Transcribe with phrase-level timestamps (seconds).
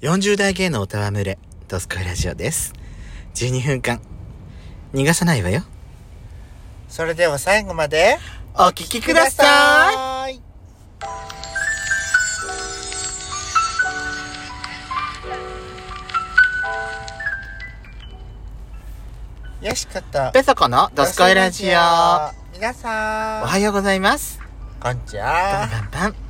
[0.00, 2.72] 40代芸能歌わむれ、ドスコイラジオです。
[3.34, 4.00] 12分間、
[4.94, 5.64] 逃がさないわよ。
[6.88, 8.16] それでは最後まで
[8.54, 10.36] お聞きください。
[10.36, 10.40] い。
[19.66, 20.30] よしこと。
[20.32, 21.70] ペソコのドスコイラジオ。
[22.52, 23.42] 皆さん。
[23.42, 24.38] おはようございます。
[24.80, 25.68] こんにちパンは。
[25.68, 26.27] パンパン。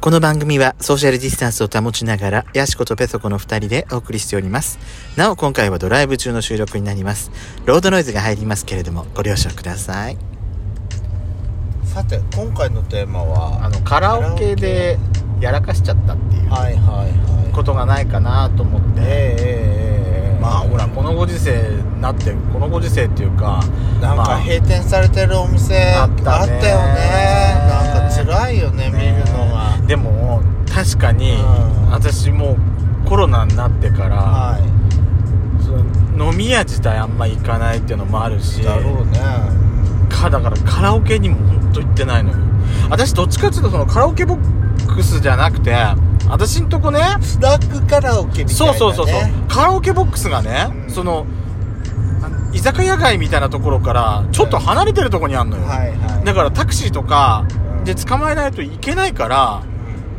[0.00, 4.78] この番組はソーシャルディスタンスを保ちながら、ヤシコとペソコの二人でお送りしております。
[5.14, 7.30] なお、今回はドライブ中の収録になります。
[7.66, 10.16] ロードノイズが入りますけれども、ご了承ください。
[11.84, 14.98] さて、今回のテーマは、あの、カラオケで
[15.38, 17.52] やらかしちゃったっていうはいはいはい。
[17.52, 19.00] ことがないかなと思って。
[19.02, 23.62] ええええええまあほらこのご時世になってこのご時世っていうか
[24.00, 26.56] なんまあか閉店されてるお店ああったよね
[27.68, 29.59] なんか辛いよね見るのが
[29.90, 30.40] でも
[30.72, 31.90] 確かに、うん。
[31.90, 32.56] 私も
[33.04, 34.58] うコロナになってから、は
[35.60, 35.72] そ
[36.16, 39.18] の飲み屋自体あんま行かないっていうのもあるしいだろうね。
[40.08, 42.36] かだからカラオケにも本当行ってないのよ。
[42.88, 45.74] 私どっちかっていうとそのカラオケボックスじゃなくて
[46.28, 49.48] 私んとこねスナックカラオケみたいな、ね、そうそうそうそう。
[49.48, 50.90] カラオケボックスがね、うん。
[50.90, 51.26] その
[52.52, 56.24] 居酒屋街みたいなところからちょっと離れてるところにあんのよ、はいはい。
[56.24, 57.44] だからタクシーとか
[57.78, 57.84] うん。
[57.84, 59.64] で捕まえないといけないから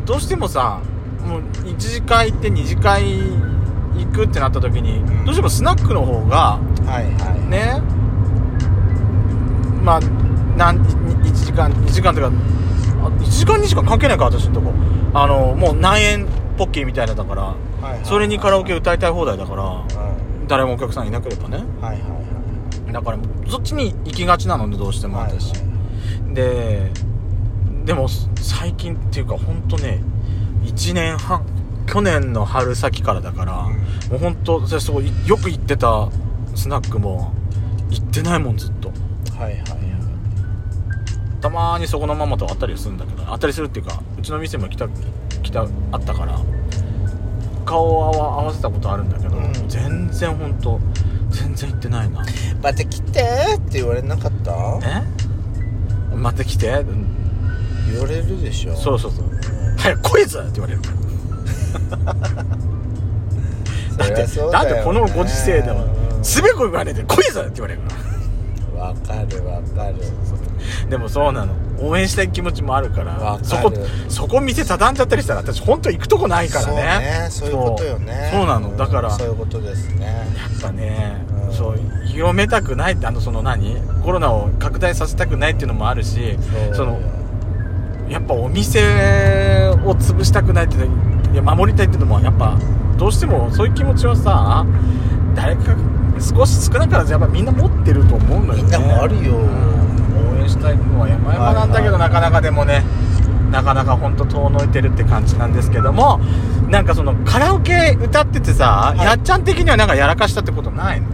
[0.06, 0.82] どうしてもさ
[1.26, 3.04] もう1次会行って2次会
[3.98, 5.26] 行くってなった時にん。
[5.26, 7.50] どうしてもスナックの方がはいはい。
[7.50, 7.82] ね。
[9.84, 10.00] まあ
[10.58, 14.74] なん1時間2時間とかあ1時間2時間関係ないか私のとこ。
[15.14, 16.28] あのもう何円
[16.58, 21.58] ポッキーみたいなだからはいはいそれにカラオケ歌いたい放題だからうん誰もお客さんいなければね。
[21.82, 22.22] はいはいは
[22.92, 26.34] だからそっちに行きがちなのでどうしていも私、はい。
[26.34, 26.92] で
[27.86, 28.08] でも
[28.40, 30.02] 最近っていうか本当ね
[30.64, 31.46] 1年半
[31.88, 33.74] 去年の春先からだから、うん。
[33.74, 36.10] もう本当私そうよく行ってた
[36.56, 37.34] スナックも
[37.90, 38.90] 行ってないもんずっと。
[39.38, 39.62] はいはいはい。
[41.42, 44.88] たまーにそこのママと会ったりするんだけど会ったりするっていうかうちの店も来た
[45.42, 46.40] 来たあったから
[47.66, 49.54] 顔を合わせたことあるんだけど、うん。
[49.68, 50.80] 全然本当
[51.32, 52.24] 全然行ってないな。
[52.62, 53.22] また来て
[53.58, 54.52] って言われなかった？
[54.84, 56.16] え？
[56.16, 56.70] 待ってきて？
[56.70, 57.11] うん
[57.92, 58.76] 言われるでしょ。
[58.76, 59.26] そうそうそう。
[59.26, 59.42] うん
[59.78, 60.82] 早く来いぞって言われる。
[63.98, 64.82] だってそりゃそうだだよね。
[64.82, 65.86] ってこのご時世でも
[66.18, 67.82] うんすべこ言われて来いぞって言われる。
[67.82, 67.96] か
[68.78, 69.96] らわかるわかる。
[70.90, 71.54] でもそうなの。
[71.80, 73.46] 応援したい気持ちもあるからわかる。
[73.46, 73.74] そこ
[74.08, 78.30] そこ店畳んじゃったりしたら私本当行くとこないからそうねねそういうことよね。
[78.32, 78.78] そうそうなの。
[78.78, 80.06] だからうんそういうことですね。
[80.06, 80.12] や
[80.60, 81.54] っぱね、うん。
[81.54, 83.78] そう広めたくないってあのその何？
[84.04, 86.38] コロナを拡大させたくないっていうのもあるし
[86.74, 87.00] その
[88.12, 88.80] やっぱお店
[89.86, 92.58] を潰したくないっていや守りたいっていうのもやっぱ
[92.98, 94.66] どうしてもそういう気持ちはさ
[95.34, 95.78] 誰か
[96.20, 98.64] 少し少なからずやっぱみんな持ってると思うのよね。
[98.64, 99.36] みんなもあるよ。
[99.38, 102.84] 応援したいのは山々なんだけど、なかなかでもね
[103.50, 106.20] なかなか本当遠のいてるって感じなんですけども
[106.70, 109.06] なんかそのカラオケ歌っててさ、はい。
[109.06, 111.08] やっちゃん的にはなんかやらかしたってことないの？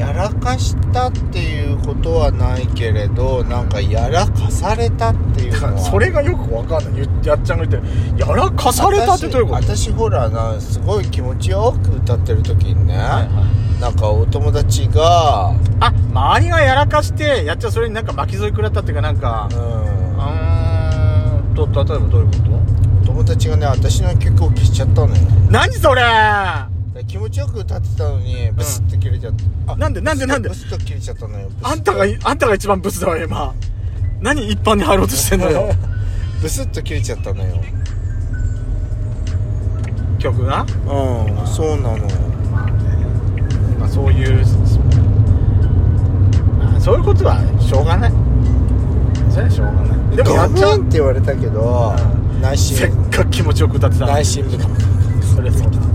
[0.00, 5.78] やらかしたっていうことはないけれどなんかやらかされたっていうのは。
[5.84, 6.92] それがよくわかんない。
[6.96, 8.18] ゆやっちゃんが言ってる。
[8.18, 9.62] やらかされたってどういうこと？
[9.62, 13.80] 私私ほらなすごい気持ちよく歌ってる時にね、はいはい。
[13.80, 22.32] なんかお友達があ周りがやらかしてやっちゃんそれになんか巻き添え食らったっていうかなんかううんーんと例えばどういうこ
[23.06, 25.14] 友達がね私の曲を消しちゃったのよ。
[25.14, 26.02] と何それ？
[27.10, 29.34] 気持ちよく歌ってたのにブスって切れちゃっ
[29.66, 30.48] た、あなんでなんでなんで？
[30.48, 33.52] ブスッと切れちゃったのよブスッとあんたがあんたが一番ブスだわ今。
[34.20, 35.74] 何一般に入ろうとしてんのよ。
[36.40, 37.56] ブスッと切れちゃったのよ。
[40.20, 40.62] 曲が？
[40.62, 41.98] うんそうなの
[42.52, 42.76] まあね
[43.80, 44.46] まあそういう
[46.60, 48.12] まあそういうことはしょうがない。
[49.30, 50.16] それはしょうがない。
[50.16, 50.78] でもやっちゃう。
[50.78, 51.92] んって言われたけど
[52.40, 54.16] 内せっ心かく気持ちよく歌ってたのに。
[54.18, 54.76] 内心ムカム
[55.24, 55.80] それそうだ。
[55.80, 55.89] ね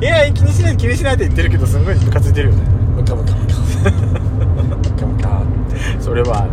[0.00, 2.62] いや気にしないで気にしないで言ってるけどすんごいムカついてるよね。
[3.04, 3.54] カムカムカ。
[3.90, 5.28] ムカムカ。
[5.40, 6.46] ムそれは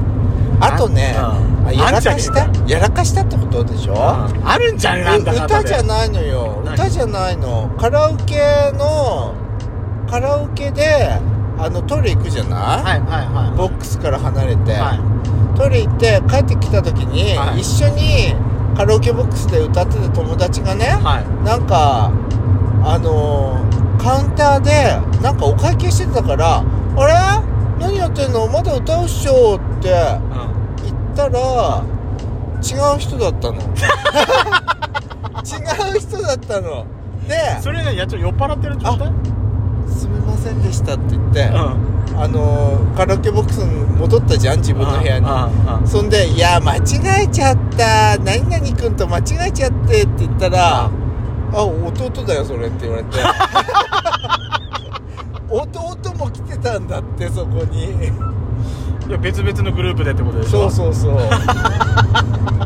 [0.61, 1.21] あとねう
[1.63, 2.47] んあやらかした？
[2.67, 3.95] やらかしたってことでしょ？
[3.95, 6.61] あるんじゃんなんだ歌じゃないのよ。
[6.65, 6.73] 何？
[6.75, 7.75] 歌じゃないの。
[7.77, 8.39] カラオケ
[8.73, 9.35] の
[10.09, 11.19] カラオケで
[11.57, 13.57] あのトイレ行くじゃない、はいはいはい。
[13.57, 14.97] ボックスから離れて、は
[15.55, 17.61] トイレ行って帰ってきた時に、はい。
[17.61, 18.33] 一緒に
[18.75, 21.45] カラオケボックスで歌ってた友達がね、いはい。
[21.45, 22.11] なんか
[22.85, 26.57] あのーカウンターでなんかお会計してたから
[26.97, 27.13] 「あれ？
[27.79, 28.47] 何やってんの？
[28.47, 31.83] まだ歌うっしょ」ってうん言ったら
[32.61, 33.55] 違う人だったの。
[33.55, 33.57] 違
[35.97, 36.85] う人だったの。
[37.27, 39.11] でそれねやっちょ酔っ払ってる状態
[39.89, 42.19] 「すみませんでした」って言って、うん。
[42.21, 45.27] あのーカラオケボックスに戻ったじゃん自分の部屋に。
[45.87, 48.17] そんで「いや間違えちゃった。
[48.19, 50.89] 何々君と間違えちゃって」って言ったら「あ
[52.05, 53.19] 弟だよそれ」って言われて。
[55.47, 57.83] 弟も来てたんだってそこに。
[59.07, 60.69] いや別々のグループでってことでしょ。
[60.69, 61.17] そうそうそう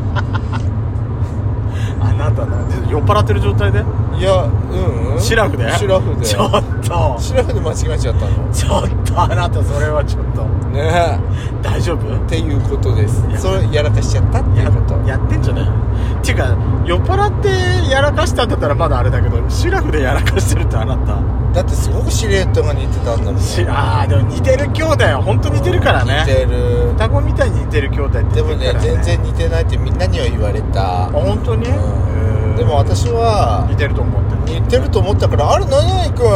[2.20, 2.56] あなたな
[2.90, 3.78] 酔っ払ってる状態で？
[4.18, 5.70] いやうん、うん、シラフで？
[5.72, 6.26] シラフで。
[6.26, 6.50] ちょっ
[6.84, 7.16] と。
[7.18, 8.52] シラフで間違えちゃったの。
[8.52, 10.44] ちょっとあなたそれはちょっと。
[10.70, 11.18] ね
[11.62, 12.12] 大丈夫？
[12.12, 13.24] えっていうことです。
[13.40, 14.94] それやらかしちゃったっていうこと。
[15.08, 15.64] やってんじゃない。
[15.64, 17.48] っていうか酔っ払って
[17.90, 21.16] やらかしたんだったらまだあれだけどシラフでやらかしてるってあなた
[21.52, 26.24] だってすごくシルエットが似てたんだもんしあーでも似てる兄弟は本当似てるからね。
[26.26, 26.92] 似てる。
[26.92, 31.06] 双子みたいに似てる兄弟ってでもね全然似てないってみんなには言われた。
[31.06, 32.56] あ本当に、うん。
[32.56, 36.26] でも私は似てると思ってる似てると思ったから「あれ何々君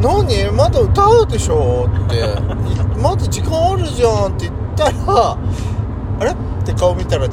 [0.00, 0.52] 何？
[0.52, 2.16] まだ歌うでしょ?」って。
[2.16, 2.20] い
[3.02, 4.92] 「まだ時間あるじゃん」って言ったら
[6.20, 6.34] 「あれ?」っ
[6.64, 7.32] て顔見たら違うっ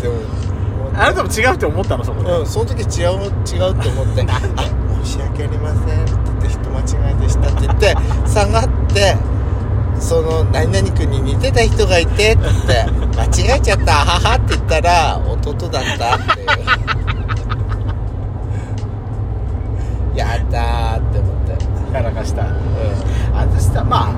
[0.00, 0.46] て思って。
[0.98, 4.40] あなたも違うって思ったのそこで、うん、その時違う違うって思って「あ
[5.06, 9.16] 申し訳ありません」って言って「人間違いでした」って言って 下がって
[9.98, 12.86] その「何々君に似てた人がいて」って言って
[13.16, 16.46] 「間違えちゃったはは」って言ったら弟だったっていう。
[20.16, 21.34] やったーって思っ
[21.90, 21.94] て。
[21.94, 22.42] やらかした。
[22.42, 22.46] う
[23.34, 24.12] 私さまあ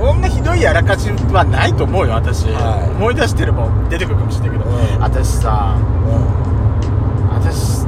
[0.00, 2.90] こんなひどいやらかしはないと思うよ私、はい。
[2.96, 5.02] 思い出してれば出てくるかもしれないけど、うん。
[5.02, 6.00] 私さん。
[7.30, 7.79] 私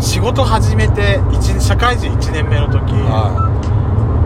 [0.00, 3.32] 仕事始めて一社会人1年目の時、は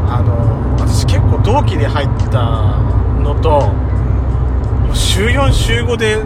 [0.08, 2.76] あの私結構同期で入った
[3.22, 6.24] のともう週4週5で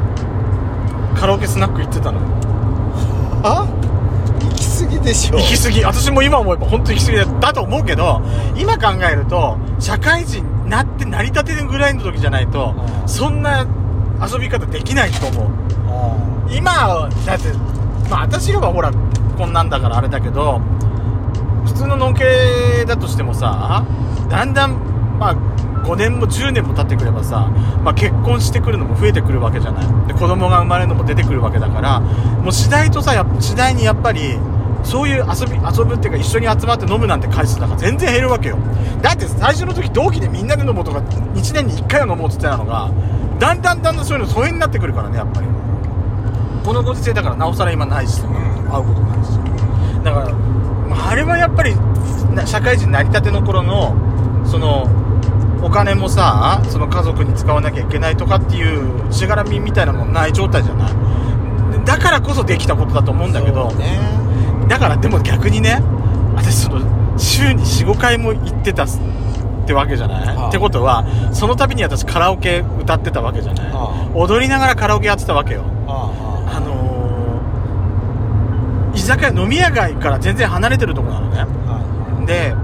[1.14, 2.20] カラオケスナック行ってたの。
[2.20, 2.22] い
[3.42, 3.66] あ
[4.40, 5.36] 行き過ぎでしょ。
[5.36, 5.84] 行き過ぎ。
[5.84, 8.22] 私も今思えば本当行き過ぎだだと思うけど
[8.56, 13.66] 今考えると社会人になって成り立てるぐらいの時じゃないとうんそんな
[14.20, 15.48] 遊び方できないと思う。
[16.50, 17.52] 今はだって
[18.08, 18.90] まあ私らはほら
[19.34, 20.60] こんなんだからあれだけど
[21.66, 23.84] 普通ののんけだとしてもさ
[24.28, 24.72] だんだん
[25.18, 25.36] まあ
[25.84, 27.50] 5年も10年も経ってくればさ、
[27.82, 30.06] まあ、結婚してくるのも増えてくるわけじゃない。
[30.06, 34.38] で子供が生まれるのも出てくるわけだからもう次第とさ次第にやっぱり
[34.82, 38.58] そういう遊び遊ぶっていうか一緒に集まって飲むなんて回数なんか全然減るわけよ。
[39.02, 42.90] だって最初の時同期でみんなで飲もうとか1年に1回は飲もうって言ってたのが
[43.38, 45.46] だんだんだんだんそういうの疎遠になってくるからねやっぱり。
[46.64, 48.32] このご時世だからなおさら今ないしそん
[48.70, 49.38] 会うことないし
[50.04, 51.74] だから、まあ、あれはやっぱり
[52.34, 53.94] な社会人成り立ての頃の
[54.44, 54.88] その
[55.62, 60.92] お金もさその家族に使わなきゃいけないとかっていうしがらみみたいなもんない状態じゃない。
[61.84, 63.98] だからこそできたことだと思うんだけど、ね。
[64.68, 65.82] だからでも逆にね
[66.34, 68.88] 私その週に45回も行ってたっ
[69.66, 70.48] てわけじゃない、はあ。
[70.48, 75.64] ってことはその度に私カラオケ歌ってたわけじゃない、は踊りながらカラオケやってたわけよ。
[75.86, 76.23] ああ
[79.04, 81.40] 酒屋飲み屋街から全然離れてるとこなのね。
[81.40, 82.54] あはで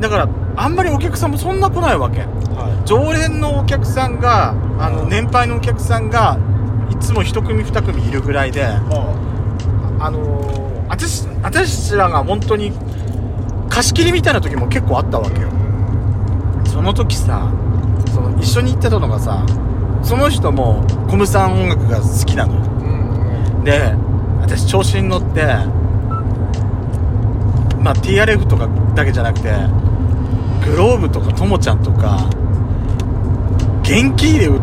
[0.00, 2.18] だからあんまりお客さんもそんな来ないわけ。
[2.18, 2.20] い。
[2.20, 6.38] は常連のお客さんがあのうん年配のお客さんが
[6.90, 8.62] いつも一組二組いるぐらいでい。
[8.64, 12.72] はあのー、私私らが本当に
[13.68, 15.48] 貸し切りみたいな時も結構あったわけよ。
[16.66, 17.52] その時さ
[18.12, 19.44] その一緒に行ってたのがさ
[20.02, 22.60] その人もコムさん音楽が好きなのよ。
[22.60, 23.64] うん。
[23.64, 23.94] で
[24.50, 25.44] 私調子に乗って
[27.78, 28.66] まあ TRF とか
[28.96, 29.52] だけじゃなくて
[30.68, 32.28] グローブとかともちゃんとか
[33.84, 34.60] 元気でう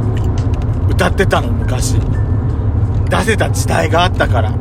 [0.90, 1.96] 歌ってたの昔。
[3.10, 4.52] 出せた時代があったから。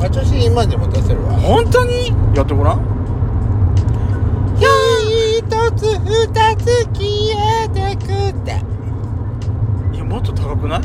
[0.00, 1.34] 私今でも出せるわ。
[1.34, 2.08] 本当に？
[2.34, 2.80] やってごらん。
[4.58, 5.42] 一
[5.76, 7.06] つ二つ消
[7.64, 8.60] えてくって。
[9.94, 10.80] いやもっと高くな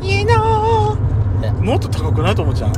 [0.00, 0.20] い？
[0.20, 0.24] いい
[1.40, 2.72] のもっと高くないともちゃん。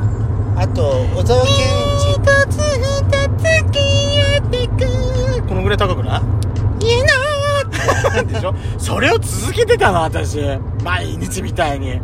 [0.55, 1.51] あと小沢健
[1.97, 3.03] 一一つ二
[3.37, 3.43] つ
[3.73, 5.47] 消えてく。
[5.47, 6.21] このぐらい高くな
[6.79, 6.85] い？
[6.85, 6.99] い。
[6.99, 7.03] い
[8.23, 8.53] のでしょ？
[8.77, 10.39] それを続けてたの私。
[10.83, 11.99] 毎日みたいに。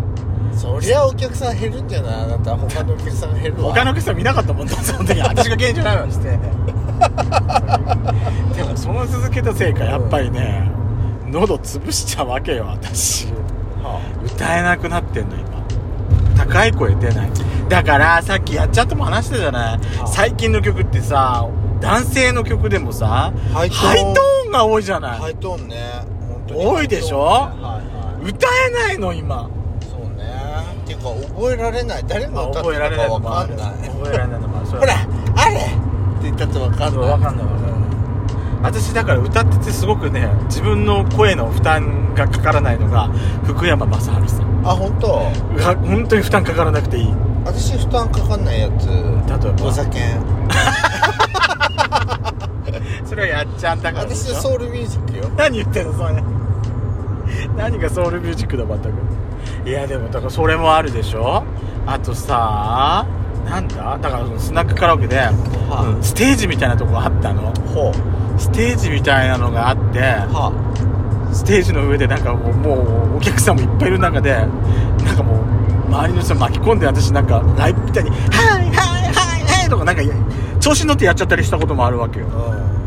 [0.58, 2.24] そりゃお客さん減るんじゃない？
[2.24, 3.74] あなた他のお客さん減るわ。
[3.74, 6.38] 他のお客さん見なかったもんだその時私が現状ないわして。
[8.56, 10.70] でもその続けたせいかやっぱりね。
[11.28, 13.28] 喉潰しちゃうわけよ私。
[13.84, 15.59] は歌えなくなってんの今
[16.50, 17.32] 高い声出ない。
[17.70, 19.80] だからさっきやっちゃっても話したじゃない。
[20.02, 21.48] あ最近の曲ってさ
[21.80, 23.88] 男性の曲でもさハイトーン。
[23.90, 25.76] ハイトーンが多いじゃない、ハイトーンね。
[26.52, 27.20] 多いでしょ？
[27.20, 29.50] はいは歌えないの今。
[29.82, 30.26] いそうね。
[30.84, 32.04] っていうか覚えられない。
[32.08, 33.56] 誰が歌って覚えられないたかのもある。
[33.56, 33.90] わかんない。
[33.90, 34.68] 覚えられないのもある。
[34.80, 34.94] ほら
[35.36, 35.70] あれって
[36.24, 36.92] 言ったってわかんない。
[36.92, 37.69] そうわかんないわかんない
[38.62, 43.08] 私だから歌っててすごくね自分の声の負担がかからないのが
[43.46, 44.20] 福山雅治さん。
[44.66, 45.08] あ本当？
[45.56, 47.14] が本当に負担かからなくていい。
[47.46, 48.88] 私負担かかんないやつ。
[48.88, 48.98] 例え
[49.54, 49.66] ば？
[49.68, 50.00] お酒。
[53.06, 55.30] それはやっちゃんだから私はソウルミュージックよ。
[55.38, 56.22] 何言ってんのそれ。
[57.58, 58.90] 何がソウルミュージックだ全く。
[59.68, 61.44] いやでもだからそれもあるでしょ？
[61.88, 63.06] あとさ
[63.46, 63.98] なんだ？
[63.98, 66.04] だからそのスナックカラオケで、はうん。
[66.04, 67.54] ステージみたいなとこあったの。
[67.74, 67.94] ほう。
[68.40, 70.54] ステージみたいなのがあっては
[71.34, 72.76] ステージの上でなんかもうも
[73.16, 74.50] うお客さんもいっぱいいる中でなん
[75.18, 75.44] かもう
[75.88, 80.02] 周りの人巻き込んで私なんかライブみたいに「はいはいはいはい」とかなんか
[80.62, 82.28] 調子に乗ってやっちゃったりしたこともあるわけよ。
[82.28, 82.79] う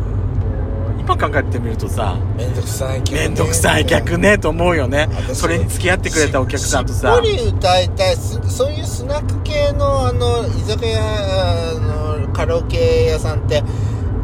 [1.15, 3.21] 今考えてみるとさんめんどくさい客ね。
[3.21, 5.09] めんどくさい客ねと思うよね。
[5.13, 7.15] 私それに付き合ってくれたお客さんとさ。
[7.15, 8.17] しっぽり歌いたい。
[8.17, 13.63] すそういうスナック系のあの居酒屋あのカラオケ屋さんって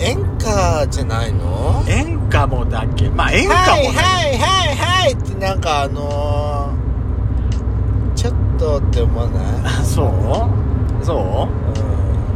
[0.00, 1.85] 演歌じゃないの？
[1.88, 3.11] 演歌もだっけ。
[3.11, 3.92] まあ演歌もはいね、は
[4.28, 11.04] いはいはいってなんかあのーちょっとって思わない、あそう？
[11.04, 11.18] そう？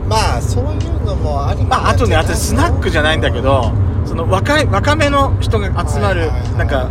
[0.05, 3.73] うん、まあそういうのもありまああとね私スナックじゃないんだけど
[4.07, 6.89] その若い若めの人が集まるなんか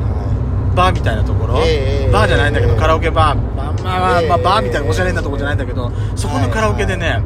[0.75, 7.21] バーみたいなところ、ええバーじゃないんだけど、ええカラオケバー、まあまあまあ、バーみたいなおしゃれなとこじゃないんだけど、そこのカラオケでね、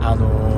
[0.00, 0.50] あのー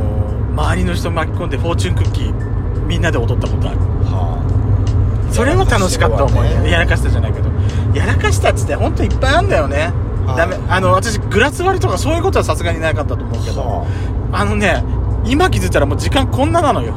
[0.52, 3.78] 周りの人巻き込んでフォーチュンクッキーみんなで踊ったことある。
[4.04, 7.48] はそれも楽しかった思い出、ややらかしたじゃないけど。
[7.94, 9.92] やらかしたっつって本当いっぱいあるんだよね、
[10.26, 10.36] はい。
[10.36, 10.56] ダメ。
[10.68, 13.86] あの私グラス割りとかそういうことはさすがになかったと思うけど、は
[14.32, 14.84] あのね
[15.24, 16.94] 今気づいたらもう時間こんななのよ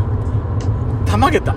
[1.05, 1.55] たまげた。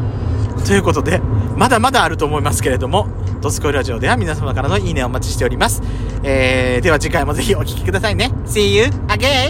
[0.66, 1.20] ということで
[1.56, 3.06] まだまだあると思いますけれども
[3.40, 5.82] 「ドスコイラジオ」では皆様からのいいねをお待ちしております、
[6.22, 8.32] えー、では次回もぜひお聴きくださいね。
[8.44, 9.46] See you again!